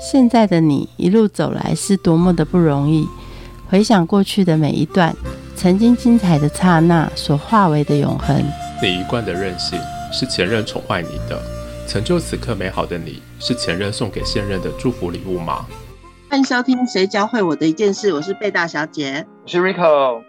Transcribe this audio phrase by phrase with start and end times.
[0.00, 3.06] 现在的你一路走来是多么的不容易。
[3.68, 5.14] 回想过去的每一段，
[5.54, 8.42] 曾经精彩的刹那所化为的永恒。
[8.82, 9.78] 你一贯的任性
[10.10, 11.38] 是前任宠坏你的，
[11.86, 15.66] 成就此刻美好的你是前任送给现任的祝福礼物吗？
[16.30, 20.22] 欢迎收听《谁教会我的一件事》，我是贝大小姐，我是 Rico。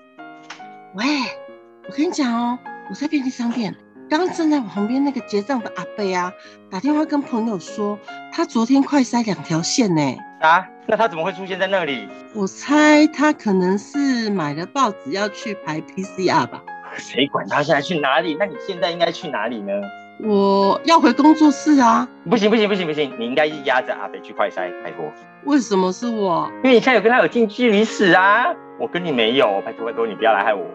[0.96, 1.06] 喂，
[1.88, 2.60] 我跟你讲哦，
[2.90, 3.74] 我在便利商店，
[4.12, 6.34] 刚刚站在我旁边那个结账的阿贝啊，
[6.70, 7.98] 打电话跟朋友说，
[8.30, 10.02] 他昨天快塞两条线呢。
[10.42, 10.68] 啊？
[10.86, 12.10] 那他怎么会出现在那里？
[12.36, 16.62] 我猜他可能是买了报纸要去排 PCR 吧。
[16.98, 18.36] 谁管他现在去哪里？
[18.38, 19.72] 那你现在应该去哪里呢？
[20.20, 22.06] 我要回工作室啊！
[22.30, 25.06] 不行不行不行不行，你应该压着阿北去快筛，拜托。
[25.46, 26.52] 为什么是我？
[26.66, 28.48] 因为你现在有跟他有近距离史啊，
[28.78, 30.66] 我跟你没有，拜托拜托，你不要来害我。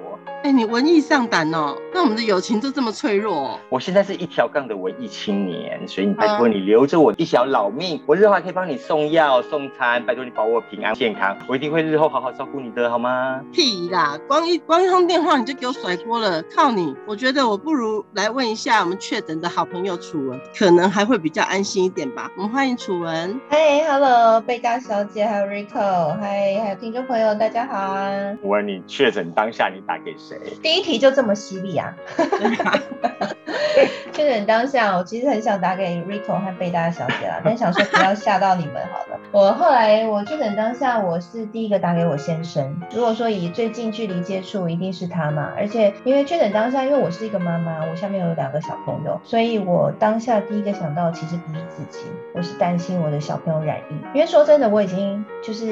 [0.47, 3.59] 哎，你文艺上胆哦，那我们的友情就这么脆弱？
[3.69, 13.41] 我现在是一条杠的文艺青年，所以你拜托你留着我一条老命，我日后还可以帮你送药送餐，拜托你保我平安健康，我一定会日后好好照顾你的，好吗？
[13.53, 16.95] 屁啦，光一光一通电话你就给我甩锅了，靠你！
[17.09, 22.31] 我觉得我不如来问一下我们确诊的好朋友楚文，可能还会比较安心一点吧。
[22.37, 23.41] 我们欢迎楚文。
[23.49, 28.33] 嗨，Hello，贝大小姐，还有 Rico，嗨，还有听众朋友，大家好啊。
[28.41, 30.36] 楚文，你确诊当下你打给谁？
[30.63, 31.97] 第一题就这么犀利啊！
[34.13, 39.19] 确诊当下，我其实很想打给 Rico 和贝大小姐啦， 但想说不要吓到你们好了。
[39.33, 42.81] 我后来我确诊当下，我是第一个打给我先生。
[42.95, 45.53] 如果说以最近距离接触，一定是他嘛。
[45.57, 53.95] 而且因为确诊当下，因为我是一个妈妈，我下面有两个小朋友，所以我当下第一个想到其实不是自己，我是担心我的小朋友染疫。
[54.15, 55.67] 因为说真的，我已经就是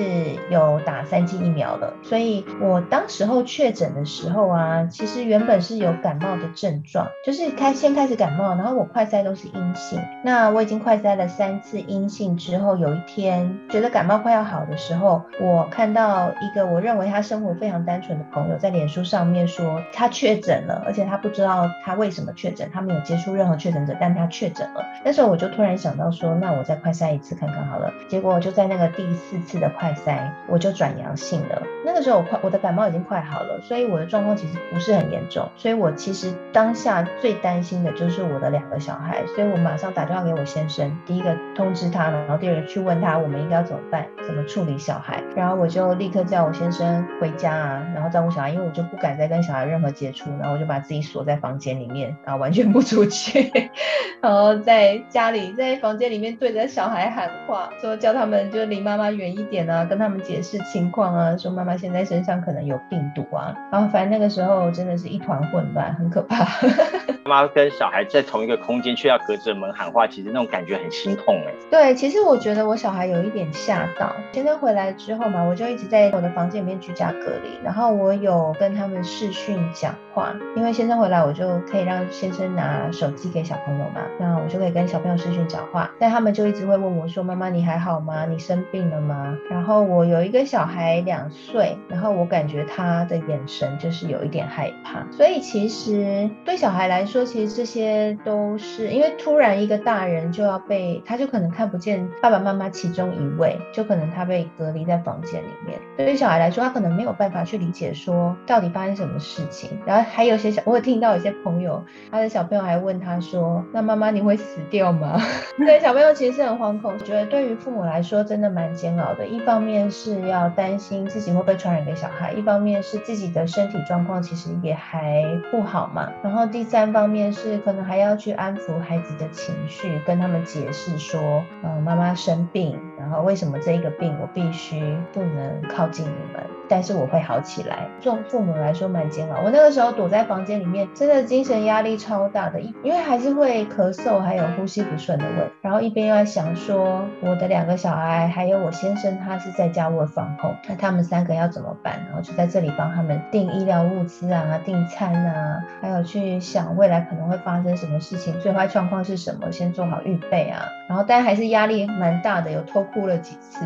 [0.50, 10.00] 有打三剂疫苗了，所以我当时候确诊的时候啊，其实原本是有感冒的症状，就是开先开始感冒，然后我快筛都是阴性。
[10.22, 24.84] 那我已经快筛了三次阴性之后，有一天觉得感冒快要好的时候，我看到一个我认为他生活非常单纯的朋友在脸书上面说他确诊了，而且他不知道他为什么确诊，他没有接触任何确诊者，但他确诊了。
[25.04, 27.92] 那时候我就突然想到说，那我再快筛一次看看好了。
[28.08, 31.62] 结果就在那个第四次的快筛，我就转阳性了。
[31.84, 35.48] 那个时候我快我的感冒已经快好了，所以我的状况其实不是很严重。
[35.56, 45.22] 所以我其实当下最担心就是我的两个小孩，所以我马上打电话给我先生，第一个通知他，然后第二个去问他我们应该要怎么办，怎么处理小孩。
[45.36, 53.50] 然后我就立刻叫我先生回家啊，然后照顾小孩，因为我就不敢再跟小孩任何接触，然后我就把自己锁在房间里面，然后完全不出去，
[54.22, 66.46] 然后在家里在房间里面对着小孩喊话，说叫他们就离妈妈远一点啊，跟他们解释情况啊，说妈妈现在身上可能有病毒啊，然后反正那个时候真的是一团混乱，很可怕。
[67.26, 71.54] 妈妈跟小孩在同一个空间，却要隔着门喊话，其实那种感觉很心痛哎。
[71.70, 74.14] 对，其实我觉得我小孩有一点吓到。
[74.32, 85.90] 先生回来之后嘛，我就一直在我的房间里面居家隔离，然后我有跟他们视讯讲话，因为先生回来，我就可以让先生拿手机给小朋友嘛，那我就可以跟小朋友视讯讲话。
[85.98, 88.26] 但他们就一直会问我说：“妈妈，你还好吗？
[88.26, 105.78] 你生病了吗？”然后我有一个小孩两岁，然后我感觉他的眼神就是有一点害怕，所以其实对小孩来说，说其实这些都是因为突然一个大人就要被，他就可能看不见爸爸妈妈其中一位，就可能他被隔离在房间里面。
[105.96, 109.70] 对于小孩来说，他可能没有办法去理解说到底发生什么事情。
[109.86, 111.80] 然后还有些小，我有听到有些朋友，
[112.10, 115.16] 他的小朋友还问他说：“那妈妈你会死掉吗？”
[115.56, 119.24] 对小朋友其实是很惶恐，觉得对于父母来说真的蛮煎熬的。
[119.24, 126.10] 一方面是要担心自己会被传染给小孩，一方面是自己的身体状况其实也还不好嘛。
[126.20, 137.88] 然后第三方方面是可能还要去安抚孩子的情绪，跟他们解释说，嗯，妈妈生病，然后为什么这一个病我必须不能靠近你们，但是我会好起来。
[138.00, 139.40] 做父母来说蛮煎熬。
[139.44, 151.94] 我那个时候躲在房间里面，真的精神压力超大的，因为还是会咳嗽，还有呼吸不顺的问，然后一边又在想说，我的两个小孩还有我先生，他是在家窝防控，那他们三个要怎么办？
[152.06, 160.66] 然后就在这里帮他们订医疗物资啊，订餐啊，还有去想未来可能会发生什么事情，最坏状况是什么，先做好预备啊。
[160.88, 163.64] 然后但还是压力蛮大的，有偷哭了几次。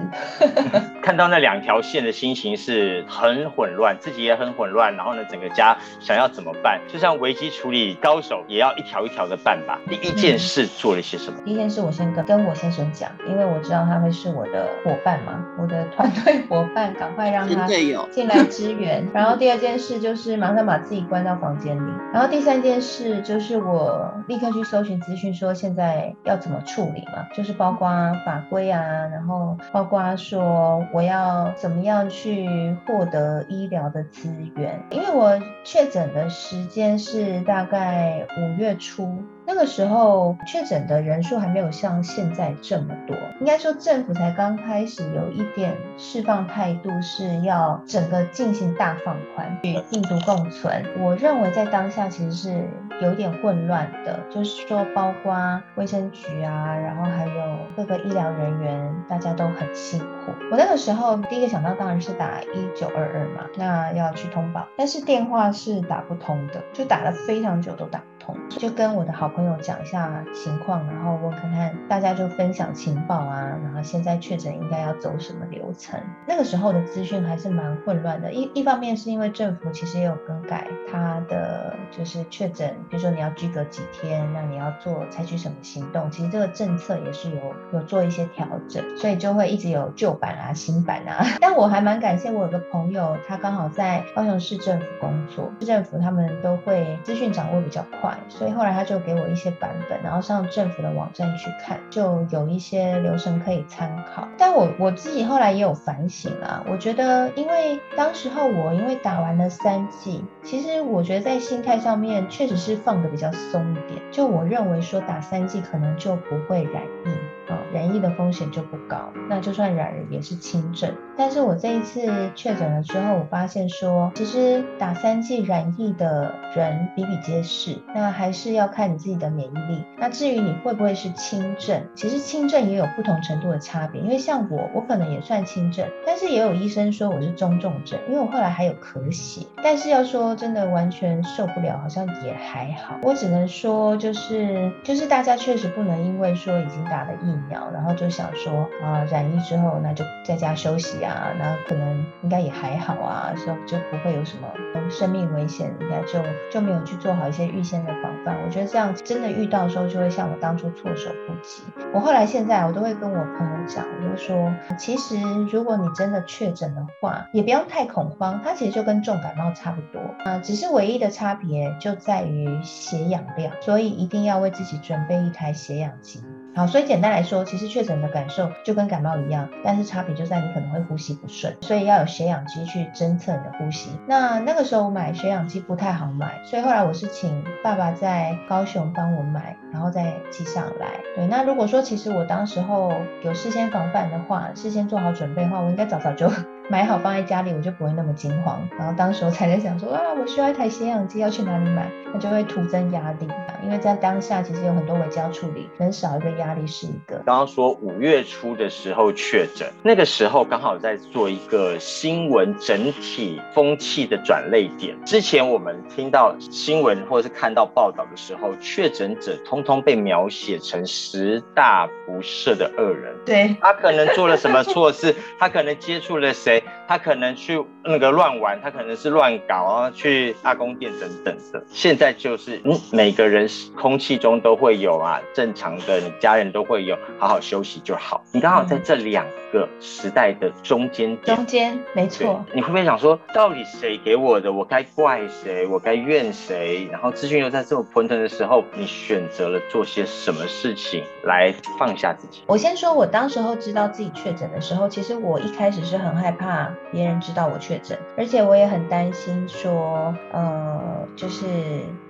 [1.02, 6.80] 看到那两条线的心情是很混乱，自己也很混乱，然后呢，整个家想要怎么办？
[6.86, 9.78] 就像危机处理高手，也要一条一条的办吧。
[9.88, 11.38] 第一件事做了些什么？
[11.44, 17.66] 第一件事我先跟跟我先生讲，因为我知道他会是我的伙伴嘛，我的团队伙伴，赶快让他
[18.10, 19.06] 进来支援。
[19.14, 21.90] 然后第二件事就是马上把自己关到房间里。
[22.12, 27.88] 然后第三件事就是我立刻去搜寻资讯，说现在要怎么处理嘛，就是包括
[28.24, 39.22] 法规啊，然后包括说我要怎么样去获得医疗的资源，因为我确诊的时间是大概五月初。
[39.48, 50.84] 那个时候确诊的人数还没有像现在这么多，应该说政府才刚开始有一点释放态度，是要整个进行大放宽与病毒共存。
[51.00, 52.68] 我认为在当下其实是
[53.00, 60.32] 有点混乱的，就是说包括卫生局啊，然后还有各个医疗人员，大家都很辛苦。
[60.50, 68.02] 我那个时候第一个想到当然是打一九二二嘛，那要去通报，但是电话是打不通的，就打了非常久都打。
[68.48, 76.00] 就跟我的好朋友讲一下情况，然后问看看大家就分享情报啊，然后现在确诊应该要走什么流程？
[76.26, 78.32] 那个时候的资讯还是蛮混乱的。
[78.32, 91.24] 一一方面是因为政府其实也有更改它的就是确诊，比如说你要居隔几天，那你要做采取什么行动，其实这个政策也是有有做一些调整，所以就会一直有旧版啊、新版啊。
[91.40, 98.17] 但我还蛮感谢我有个朋友，他刚好在高雄市政府工作，市政府他们都会资讯掌握比较快。
[98.28, 104.26] 所以后来他就给我一些版本，然后上政府的网站去看，就有一些流程可以参考。
[104.36, 117.10] 但我我自己后来也有反省啊，我觉得因为当时候我因为打完了三剂，其实我觉得在心态上面确实是放的比较松一点，就我认为说打三剂可能就不会染疫。
[117.48, 120.92] 啊，染疫的风险就不高，那就算染了也是轻症。
[121.16, 129.84] 但是我这一次确诊了之后，我发现说，其实打三剂染疫的人比比皆是，那还是要看你自己的免疫力。
[129.98, 134.00] 那至于你会不会是轻症，其实轻症也有不同程度的差别。
[134.00, 139.44] 因为像我，我可能也算轻症，但是也有医生说我是中重症，因为我后来还有咳血。
[139.62, 142.96] 但是要说真的完全受不了，好像也还好。
[143.02, 147.37] 我只能说，就是就是大家确实不能因为说已经打了疫。
[147.72, 154.48] 然后就想说啊，染疫之后那就在家休息啊，那可能应该也还好啊，说就不会有什么
[154.90, 156.20] 生命危险，应该就
[156.50, 158.36] 就没有去做好一些预先的防范。
[158.44, 161.62] 我觉得这样真的遇到的时候，就会像我当初措手不及。
[161.92, 165.16] 我后来现在我都会跟我朋友讲，我就说，其实
[165.50, 176.22] 如果你真的确诊的话，也不要太恐慌，它其实就跟重感冒差不多啊，只是唯一的差别就在于血氧量，所以一定要为自己准备一台血氧机。
[176.54, 183.90] 好，所以简单来说，其实确诊的感受就跟感冒一样，但是差别就在你可能会呼吸不顺，所以要有血氧机去侦测你的呼吸。
[184.06, 190.98] 那那个时候买血氧机不太好买，所以后来我是请爸爸在高雄帮我买，然后再寄上来。
[191.14, 192.92] 对，那如果说其实我当时候
[193.22, 196.28] 有事先防范的话，事先做好准备的话，我应该早早就。
[196.70, 198.60] 买好放在家里，我就不会那么惊慌。
[198.78, 201.90] 然后当时我才在想说，啊，我需要一台血氧机，要去哪里买？
[202.12, 203.26] 那就会徒增压力。
[203.64, 207.16] 因为在当下其实有很多微胶处理，能少一个压力是一个。
[207.24, 214.94] 刚刚说五月初的时候确诊，那个时候刚好在做一个新闻整体风气的转类点。
[215.04, 223.14] 之前我们听到新闻或者是看到报道的时候，确诊者通通被描写成十大不赦的恶人。
[223.24, 225.14] 对，他可能做了什么错事？
[225.38, 226.57] 他可能接触了谁？
[226.86, 231.62] 他可能去那个乱玩，他可能是乱搞啊，去大宫殿等等的。
[231.68, 238.22] 现在就是，嗯，每个人空气中都会有啊，正常的，你家人都会有，好好休息就好。
[238.32, 242.44] 你刚好在这两个时代的中间点，中间没错。
[242.54, 244.52] 你会不会想说，到底谁给我的？
[244.52, 245.66] 我该怪谁？
[245.66, 246.88] 我该怨谁？
[246.90, 252.42] 然后资讯又在这么混沌的时候，你选择了做些什么事情来放下自己？
[252.46, 256.47] 我先说，我当时候知道自己确诊的时候，其实我一开始是很害怕。
[256.48, 261.44] 怕别人知道我确诊，而且我也很担心，说，呃，就是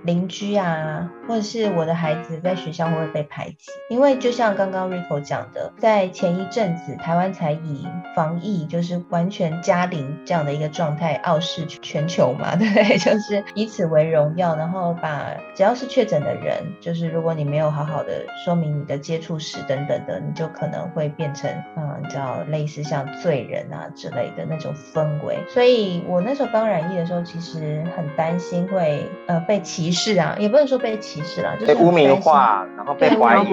[0.04, 3.73] 邻居啊，或者是我的孩子在学校会不会被排挤？
[3.90, 12.97] 因为就像刚刚 Rico 讲的，在前一阵子，台湾才以防疫就是完全加零这样的一个状态傲视全球嘛，对 不对？
[12.99, 24.58] 就是以此为荣耀，然后把只要是确诊的人，就是如果你没有好好的说明你的接触史等等的，你就可能会变成，嗯，叫类似像罪人啊之类的那。
[24.58, 33.47] 种氛围，所以我那时候刚染疫的时候，其实很担心会呃被歧视啊，也不能说被歧视啦，就是被污名化，然后被怀疑。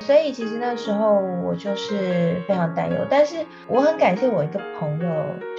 [0.00, 5.10] 所以其实那时候我就是非常担忧，但是我很感谢我一个朋友，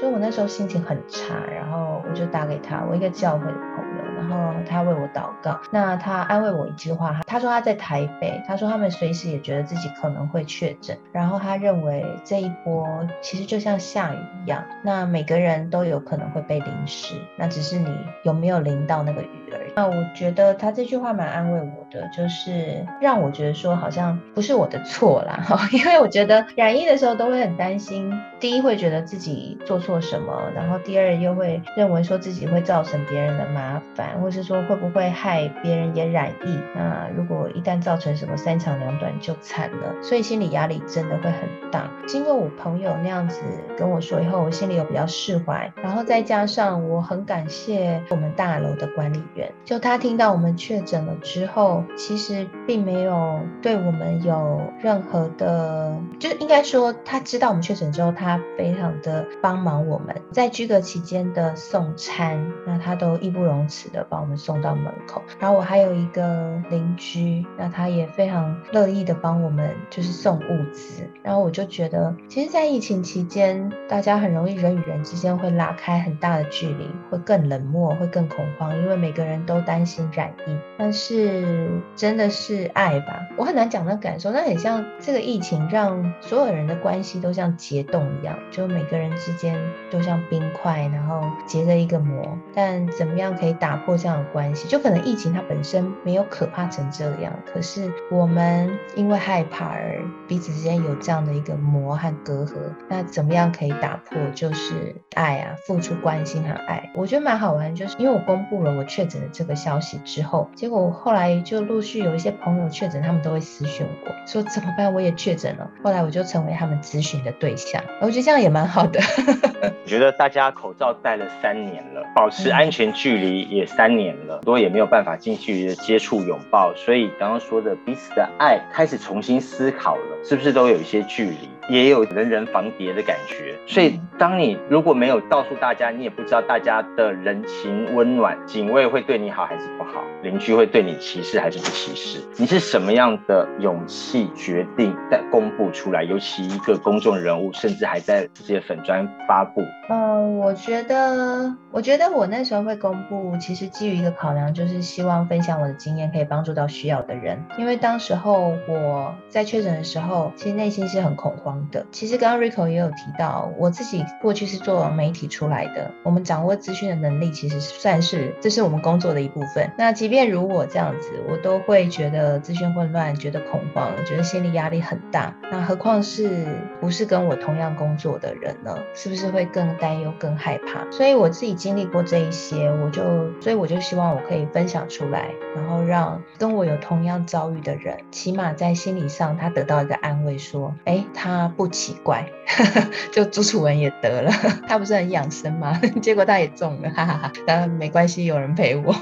[0.02, 3.89] 就我那时候心情很差，然后我就打给他，我一个教会的朋友。
[4.20, 12.86] 然后他为我祷告，那他安慰我一句话，他说他在台北，他说他们随时也觉得自己可能会确诊，然后他认为这一波
[13.22, 19.74] 其实就像下雨一样，那每个人都有可能会被淋湿，那只是你有没有淋到那个雨而已。
[19.76, 21.79] 那我觉得他这句话蛮安慰我。
[21.92, 41.90] 的，就是让我觉得说好像不是我的错啦， 因为我觉得染疫的时候都会很担心，第一会觉得自己做错什么，然后第二又会认为说自己会造成别人的麻烦，或是说会不会害别人也染疫，那如果一旦造成什么三长两短就惨了，所以心理压力真的会很大。
[42.08, 43.42] 经过我朋友那样子
[43.78, 65.22] 跟我说以后，我心里有比较释怀，然后再加上我很感谢我们大楼的管理员，就他听到我们确诊了之后，其实并没有对我们有任何的，就应该说他知道我们确诊之后，他非常的帮忙我们，在居隔期间的送餐，那他都义不容辞的帮我们送到门口。
[65.40, 71.10] 然后我还有一个邻居，那他也非常乐意的帮我们就是送物资。
[71.24, 80.58] 然后我就觉得，其实，在疫情期间，大家很容易人与人之间会拉开很大的距离，会更冷漠，会更恐慌，因为每个人都担心染疫。
[80.78, 84.32] 但是真的是爱吧，我很难讲那感受。
[84.32, 89.60] 那很像这个疫情让所有人的关系都像结冻一样，就每个人之间
[89.92, 92.38] 都像冰块，然后结着一个膜。
[92.54, 94.68] 但怎么样可以打破这样的关系？
[94.68, 102.54] 就可能疫情它本身没有可怕成这样，可是我们因为害怕而彼此之间有这样的一个膜和隔阂。
[102.88, 104.18] 那怎么样可以打破？
[104.34, 106.92] 就是爱啊，付出关心和爱。
[106.96, 114.94] 我觉得蛮好玩，就是因为我公布了我确诊的这个消息之后，结果后来就陆续有一些朋友确诊，他们都会私讯我说怎么办？
[114.94, 115.70] 我也确诊了。
[115.84, 119.00] 后来我就成为他们咨询的对象，我觉得这样也蛮好的。
[119.62, 131.50] 我觉得大家口罩戴了三年了，保持安全距离也三年了，多也没有办法近距离的接触拥抱，所以刚刚说的彼此的爱开始重新思考了，是不是都有一些距离？
[131.70, 146.04] 也有人人防谍的感觉，所以当你如果没有告诉大家，你也不知道大家的人情温暖，警卫会对你好还是不好，邻居会对你歧视还是不歧视，你是什么样的勇气决定在公布出来？
[146.04, 149.62] 尤其一个公众人物，甚至还在这些粉砖发布。
[149.90, 157.44] 嗯，我觉得，我觉得我那时候会公布，其实基于一个考量，就是希望分享我的经验，可以帮助到需要的人。
[157.58, 161.59] 因为当时候我在确诊的时候，其实内心是很恐慌。
[161.72, 169.72] 的，其实刚刚 Rico 也有提到，我自己过去是做媒体出来的，我们掌握资讯的能力其实算是这是我们工作的一部分。
[169.78, 175.36] 那即便如我这样子，我都会觉得资讯混乱，觉得恐慌，觉得心理压力很大。
[175.52, 176.48] 那何况是
[176.80, 178.78] 不是跟我同样工作的人呢？
[178.94, 180.90] 是不是会更担忧、更害怕？
[180.92, 183.02] 所以我自己经历过这一些，我就
[183.42, 191.49] 所以我就希望我可以分享出来，然后让跟我有同样遭遇的人，起码在心理上他得到一个安慰，说，哎，他。
[191.50, 192.26] 不奇怪，
[193.12, 194.32] 就朱楚文也得了，
[194.68, 195.80] 他不是很养生吗？
[196.02, 197.34] 结果他也中了，哈哈哈。
[197.46, 198.94] 但没关系，有人陪我。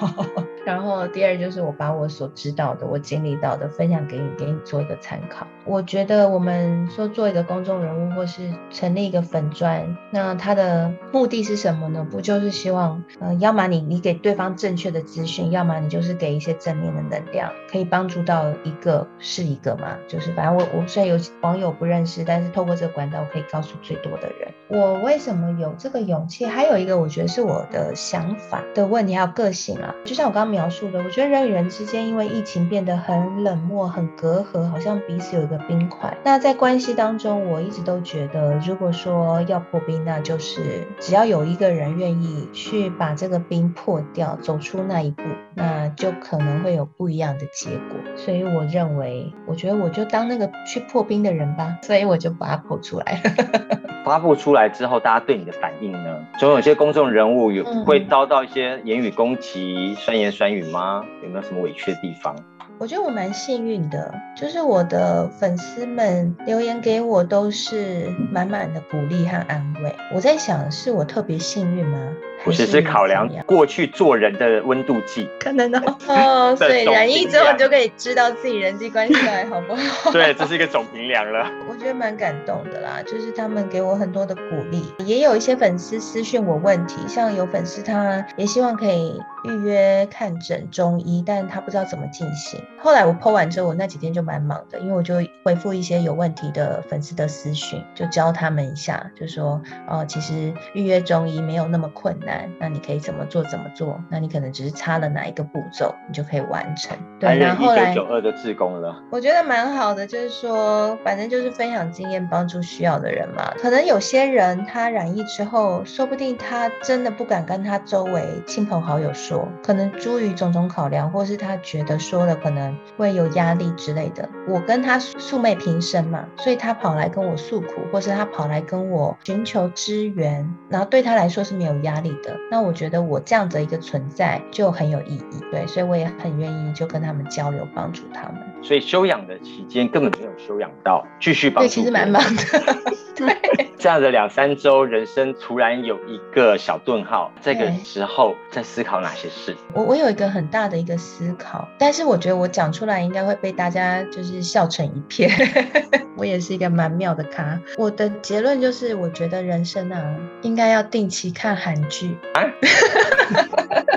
[0.68, 5.48] 然后第二就是我把我所知道的、我经历到的分享给你，给你做一个参考。
[5.64, 12.06] 我觉得我们说做一个公众人物，或是成立一个粉砖，那它的目的是什么呢？
[12.12, 19.98] 不就是希望，呃，要么你你给对方正确的资讯，要么你就是给一些正面的能量，可以帮助到一个是一个嘛。
[20.06, 24.54] 就是反正我我虽然有网友不认识，但是透过这个管道，我可以告诉最多的人。
[24.68, 26.46] 我为什么有这个勇气？
[26.46, 29.96] 还有一个，我觉得是我的想法的问题，还有个性啊。
[30.04, 36.18] 就像我刚刚描述的，我觉得人与人之间因为疫情变得很冷漠、很隔阂，好像彼此有一个冰块。
[36.24, 45.22] 那在关系当中，我一直都觉得，如果说要破冰，那就是只要有一个人愿意去把这个冰破掉，走出那一步，
[45.58, 47.98] 那就可能会有不一样的结果。
[48.16, 51.80] 所以我认为，我觉得我就当那个去破冰的人吧。
[51.82, 53.80] 所以我就把它破出来了。
[54.06, 56.26] 发布出来之后，大家对你的反应呢？
[56.40, 61.04] 总有些公众人物有会遭到一些言语攻击、酸言酸语吗？
[61.24, 62.34] 有没有什么委屈的地方？
[62.79, 69.96] 我觉得我蛮幸运的，就是我的粉丝们留言给我都是满满的鼓励和安慰。
[70.13, 71.98] 我在想，是我特别幸运吗？
[72.46, 75.27] 我只，是考量过去做人的温度计。
[75.41, 80.12] 可能哦， 哦，所以染疫之后你就可以知道自己人际关系还好不好？
[80.13, 81.50] 对，这是一个总评量了。
[81.67, 92.62] 我觉得蛮感动的啦，就是他们给我很多的鼓励，也有一些粉丝私讯我问题，像有粉丝他也希望可以预约看诊中医，但他不知道怎么进行。
[92.80, 102.50] 后来我 PO 完之后，我那几天就蛮忙的，因为我就回复一些有问题的粉丝的私讯，就教他们一下，就说哦，其实预约中医没有那么困难。
[102.60, 103.44] 那你可以怎么做？
[103.46, 104.00] 怎么做？
[104.10, 106.96] 那你可能只是差了哪一个步骤，你就可以完成。
[107.20, 113.52] 对，然后来九二的志工了，我觉得蛮好的，就是说，反正就是分享经验，帮助需要的人嘛。
[113.58, 124.28] 可能有些人他染疫之后，说不定他真的不敢跟他周围亲朋好友说，可能出于种种考量，或是他觉得说了可能能会有压力之类的。
[124.48, 132.36] 我跟他素昧平生嘛，所以他跑来跟我诉苦，或是他跑来跟我寻求支援，然后对他来说是没有压力的。
[132.50, 138.42] 那我觉得我这样的一个存在就很有意义，对，所以我也很愿意就跟他们交流，帮助他们。
[138.64, 141.70] 所以休养的期间根本没有休养到，继续帮助。
[141.70, 142.44] 对，其实蛮忙的。
[143.18, 143.36] 对，
[143.80, 149.56] 这样的两三周，人生突然有一个小顿号，这个时候在思考哪些事？
[149.74, 155.30] 我我有一个很大的一个思考，但是我觉得我讲出来应该会被大家就是笑成一片。
[156.16, 157.60] 我也是一个蛮妙的咖。
[157.77, 162.18] 我的结论就是，我觉得人生啊，应该要定期看韩剧。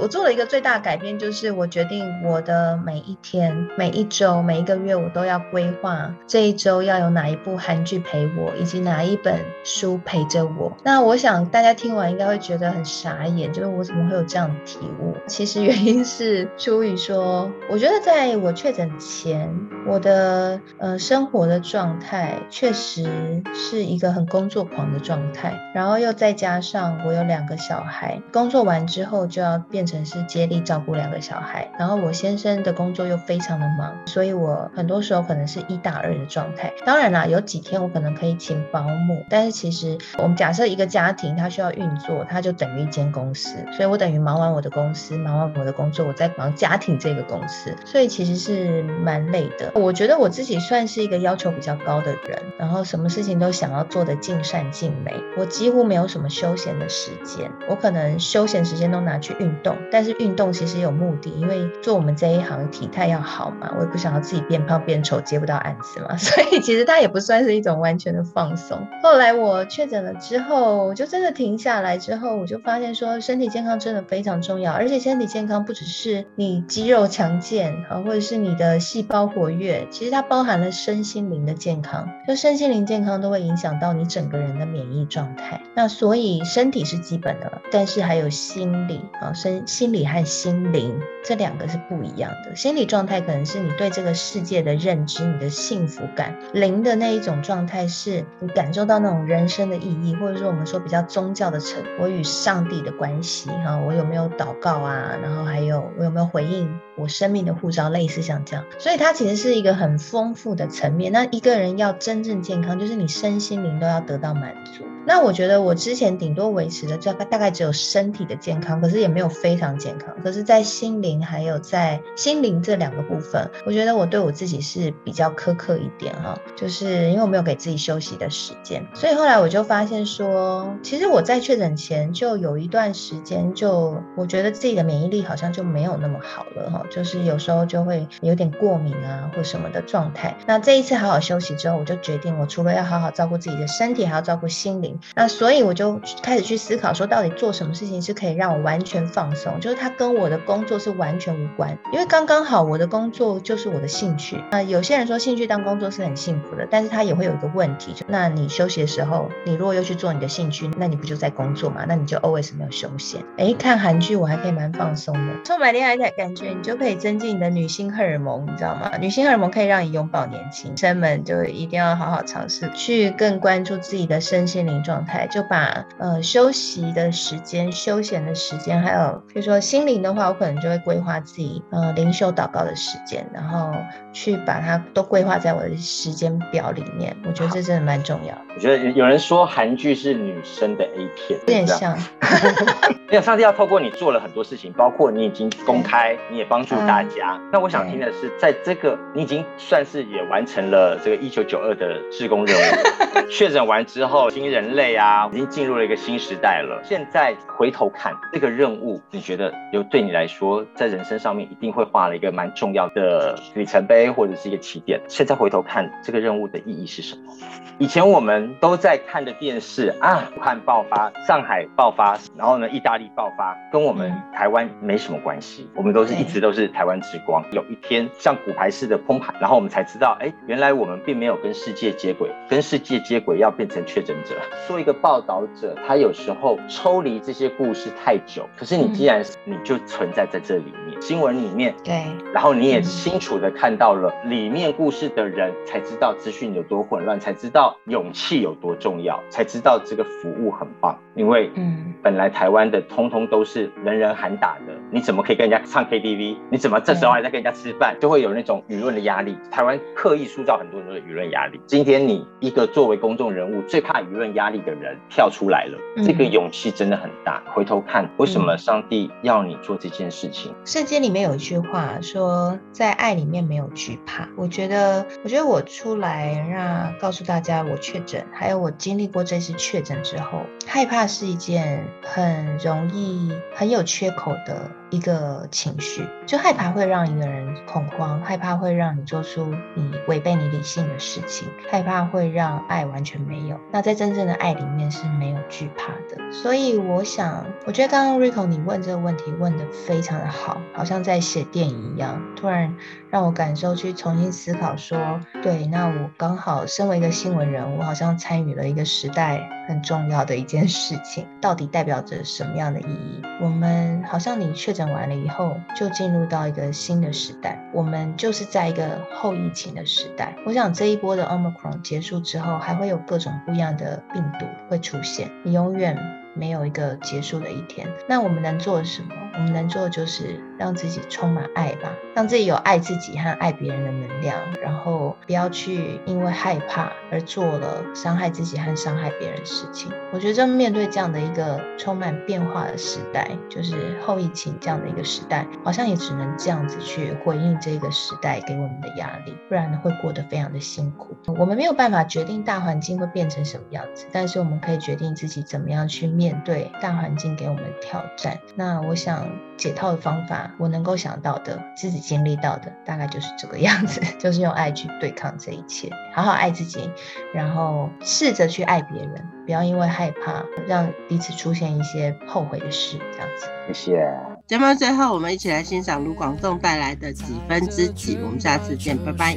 [0.00, 10.72] 我做了一个最大的改变，就是我决定我的每一天、每一周、每一个月，我都要规划这一周要有哪一部韩剧陪我，以及哪一本书陪着我。
[10.84, 15.16] 那我想大家听完应该会觉得很傻眼，就是我怎么会有这样的体悟？
[15.26, 19.52] 其实原因是出于说，我觉得在我确诊前，
[19.86, 29.87] 我的呃生活的状态确实是一个很工作狂的状态，然后又再加上我有两个小孩，工作完之后就要变。
[29.88, 36.70] 变成是接力照顾两个小孩，然后我先生的工作又非常的忙，所以我很多时候可能是一打二的状态。
[36.84, 49.72] 当然啦，有几天我可能可以请保姆，但是其实我们假设一个家庭它需要运作，它就等于一间公司，所以我等于忙完我的公司，忙完我的工作，我在忙家庭这个公司，所以其实是蛮累的。
[49.74, 59.77] 我觉得我自己算是一个要求比较高的人，然后什么事情都想要做的尽善尽美，我几乎没有什么休闲的时间，我可能休闲时间都拿去运动。
[59.90, 68.78] 但是运动其实有目的，因为做我们这一行体态要好嘛，我也不想要自己变胖变丑接不到案子嘛， 所以其实它也不算是一种完全的放松。
[69.02, 85.60] 后来我确诊了之后，我就真的停下来之后，我就发现说身体健康真的非常重要，而且身体健康不只是你肌肉强健啊，或者是你的细胞活跃，其实它包含了身心灵的健康，就身心灵健康都会影响到你整个人的免疫状态。
[85.74, 89.62] 那所以身体是基本的，但是还有心理啊身。
[89.68, 92.56] 心理和心灵这两个是不一样的。
[92.56, 105.14] 心理状态可能是你对这个世界的认知，你的幸福感；灵的那一种状态是你感受到那种人生的意义，或者说我们说比较宗教的成，我与上帝的关系哈，我有没有祷告啊？
[105.22, 106.66] 然后还有我有没有回应
[106.98, 108.64] 我生命的护照，类似像这样。
[108.78, 111.12] 所以它其实是一个很丰富的层面。
[111.12, 114.84] 那一个人要真正健康，就是你身心灵都要得到满足。
[115.06, 120.14] 那我觉得我之前顶多维持的大概大概只有身体的健康，可是也没有非常健康。
[120.22, 128.86] 可是，在心灵还有在心灵这两个部分，我觉得我对我自己是比较苛刻一点哈，就是因为我没有给自己休息的时间。
[128.92, 140.36] 所以后来我就发现说，其实我在确诊前就有一段时间，就我觉得自己的免疫力好像就没有那么好了哈，就是有时候就会有点过敏啊或什么的状态。
[140.46, 144.98] 那这一次好好休息之后，我就决定，我除了要好好照顾自己的身体，还要照顾心灵。
[145.14, 154.42] 那所以我就开始去思考，说到底做什么事情是可以让我完全放松，就是它跟我的工作是完全无关，因为刚刚好我的工作就是我的兴趣。
[154.50, 161.84] 那有些人说兴趣当工作是很幸福的，但是他也会有一个问题，就那你休息的时候，你如果又去做你的兴趣，那你不就在工作嘛？
[161.86, 163.22] 那你就 always 没有休闲。
[163.36, 168.92] 哎，看韩剧我还可以蛮放松的，充满恋爱的感觉，你就可以增进你的女性荷尔蒙，你知道吗？
[168.98, 174.78] 女性荷尔蒙可以让你永葆年轻，生们就一定要好好尝试去更关注自己的身心灵。
[174.84, 183.74] 状态就把呃休息的时间、休闲的时间，还有比如说心灵的话，我可能就会规划自己呃灵修祷告的时间，然后
[184.12, 187.14] 去把它都规划在我的时间表里面。
[187.26, 188.32] 我觉得这真的蛮重要。
[188.54, 191.98] 我觉得有人说韩剧是女生的 A 片，有点像。
[193.10, 197.40] 因为，上帝要透过你做了很多事情，包括你已经公开， 你也帮助大家。
[197.50, 202.60] 那我想听的是，在这个你已经算是也完成了这个一九九二的志工任务，
[203.28, 204.68] 确诊完之后，新人。
[204.68, 206.80] 类啊，已经进入了一个新时代了。
[206.84, 215.00] 现在回头看这个任务，你觉得有对你来说，在人生上面一定会画了一个蛮重要的里程碑，或者是一个起点。
[215.08, 217.32] 现在回头看这个任务的意义是什么？
[217.78, 225.68] 以前我们都在看的电视啊，武汉爆发，上海爆发，然后呢，意大利爆发，跟我们台湾没什么关系。
[225.74, 227.42] 我们都是一直都是台湾之光。
[227.52, 234.34] 有一天像骨牌似的崩盘，然后我们才知道，哎，原来我们并没有跟世界接轨，跟世界接轨要变成确诊者。
[234.66, 238.48] 做一个报道者，他有时候抽离这些故事太久。
[238.56, 250.98] 可是你既然你就存在在这里面，新闻里面，对，然后你也清楚的看到了里面故事的人，才知道资讯有多混乱，才知道勇气有多重要，才知道这个服务很棒。
[251.14, 256.36] 因为，嗯，本来台湾的通通都是人人喊打的，你怎么可以跟人家唱 KTV？
[256.50, 257.96] 你怎么这时候还在跟人家吃饭？
[258.00, 259.36] 就会有那种舆论的压力。
[259.50, 261.60] 台湾刻意塑造很多很多的舆论压力。
[261.66, 267.42] 今天你一个作为公众人物最怕舆论压力的人跳出来了，这个勇气真的很大。
[267.54, 270.54] 回头看，为什么上帝要你做这件事情？
[270.64, 274.28] 圣经里面有一句话说，在爱里面没有惧怕。
[274.36, 284.70] 我觉得，我觉得我出来让告诉大家我确诊，还有我经历过这次确诊之后，害怕是一件很容易、很有缺口的。
[284.90, 293.58] 一个情绪，就害怕会让一个人恐慌，害怕会让你做出你违背你理性的事情，害怕会让爱完全没有。
[293.70, 296.32] 那在真正的爱里面是没有惧怕的。
[296.32, 302.74] 所以我想，我觉得刚刚 Rico 你问这个问题问得非常的好，好像在写电影一样，突然
[303.10, 313.22] 让我感受去重新思考说，对，那我刚好身为一个新闻人物，好像参与了一个时代很重要的一件事情，到底代表着什么样的意义？
[313.40, 317.58] 我们好像你确诊完了以后，就进入到一个新的时代。
[317.72, 320.34] 我们就是在一个后疫情的时代。
[320.44, 325.30] 我想这一波的 Omicron 结束之后，还会有各种不一样的病毒会出现。
[325.44, 325.96] 你永远
[326.34, 327.88] 没有一个结束的一天。
[328.08, 329.14] 那我们能做什么？
[329.38, 339.92] 我们能做的就是让自己充满爱吧，让自己有爱自己和爱别人的能量，然后不要去因为害怕而做了伤害自己和伤害别人的事情。
[340.12, 351.16] 我觉得面对这样的一个充满变化的时代，就是后疫情这样的一个时代，好像也只能这样子去回应这个时代给我们的压力，不然会过得非常的辛苦。
[351.38, 358.36] 我们没有办法决定大环境会变成什么样子，但是我们可以决定自己怎么样去面对大环境给我们的挑战。
[358.56, 359.27] 那我想。
[359.56, 366.90] 解套的方法，我能够想到的，自己经历到的，大概就是这个样子， 就是用爱去对抗这一切，好好爱自己，
[367.34, 373.46] 然后试着去爱别人，不要因为害怕让彼此出现一些后悔的事，这样子。
[373.66, 374.14] 谢谢。
[374.46, 378.18] 节目最后，我们一起来欣赏卢广仲带来的几分之几。
[378.22, 379.36] 我们下次见，拜拜。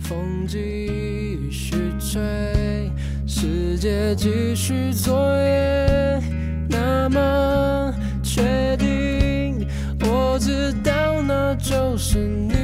[0.00, 2.20] 风继续吹，
[3.26, 6.22] 世界继续作业，
[6.70, 7.92] 那么。
[8.38, 9.66] 确定，
[10.02, 12.54] 我知道那就是你。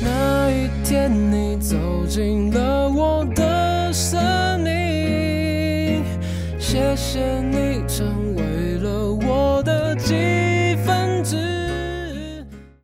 [0.00, 4.18] 那一天你走进了我的生
[4.60, 6.02] 命，
[6.58, 7.49] 谢谢你。